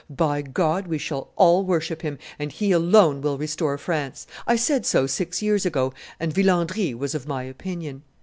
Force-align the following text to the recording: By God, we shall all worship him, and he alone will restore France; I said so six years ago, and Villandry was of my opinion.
By 0.09 0.41
God, 0.41 0.87
we 0.87 0.97
shall 0.97 1.29
all 1.35 1.63
worship 1.63 2.01
him, 2.01 2.17
and 2.39 2.51
he 2.51 2.71
alone 2.71 3.21
will 3.21 3.37
restore 3.37 3.77
France; 3.77 4.25
I 4.47 4.55
said 4.55 4.83
so 4.83 5.05
six 5.05 5.43
years 5.43 5.63
ago, 5.63 5.93
and 6.19 6.33
Villandry 6.33 6.95
was 6.95 7.13
of 7.13 7.27
my 7.27 7.43
opinion. 7.43 8.01